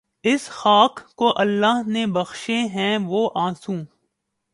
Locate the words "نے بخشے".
1.87-2.57